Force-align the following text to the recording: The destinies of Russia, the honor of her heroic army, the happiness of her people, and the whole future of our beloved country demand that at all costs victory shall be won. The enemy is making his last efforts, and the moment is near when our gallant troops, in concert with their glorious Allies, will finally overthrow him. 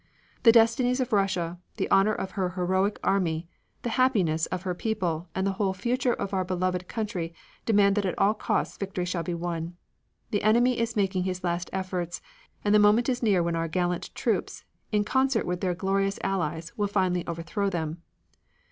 The 0.41 0.51
destinies 0.51 0.99
of 0.99 1.13
Russia, 1.13 1.59
the 1.77 1.87
honor 1.91 2.15
of 2.15 2.31
her 2.31 2.49
heroic 2.49 2.97
army, 3.03 3.47
the 3.83 3.89
happiness 4.01 4.47
of 4.47 4.63
her 4.63 4.73
people, 4.73 5.29
and 5.35 5.45
the 5.45 5.51
whole 5.51 5.75
future 5.75 6.15
of 6.15 6.33
our 6.33 6.43
beloved 6.43 6.87
country 6.87 7.35
demand 7.67 7.95
that 7.97 8.07
at 8.07 8.17
all 8.17 8.33
costs 8.33 8.77
victory 8.79 9.05
shall 9.05 9.21
be 9.21 9.35
won. 9.35 9.77
The 10.31 10.41
enemy 10.41 10.79
is 10.79 10.95
making 10.95 11.25
his 11.25 11.43
last 11.43 11.69
efforts, 11.71 12.19
and 12.65 12.73
the 12.73 12.79
moment 12.79 13.09
is 13.09 13.21
near 13.21 13.43
when 13.43 13.55
our 13.55 13.67
gallant 13.67 14.09
troops, 14.15 14.65
in 14.91 15.03
concert 15.03 15.45
with 15.45 15.61
their 15.61 15.75
glorious 15.75 16.17
Allies, 16.23 16.73
will 16.75 16.87
finally 16.87 17.23
overthrow 17.27 17.69
him. 17.69 18.01